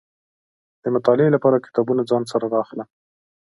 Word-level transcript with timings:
د 0.83 0.85
مطالعې 0.95 1.29
لپاره 1.35 1.63
کتابونه 1.65 2.01
ځان 2.09 2.23
سره 2.31 2.45
را 2.53 2.57
اخلم. 2.65 2.87